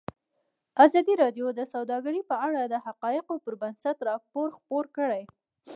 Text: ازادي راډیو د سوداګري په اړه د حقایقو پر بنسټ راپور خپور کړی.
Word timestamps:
ازادي 0.85 1.13
راډیو 1.23 1.47
د 1.53 1.61
سوداګري 1.73 2.21
په 2.29 2.35
اړه 2.47 2.61
د 2.65 2.75
حقایقو 2.85 3.35
پر 3.43 3.53
بنسټ 3.61 3.97
راپور 4.09 4.47
خپور 4.57 4.83
کړی. 4.97 5.23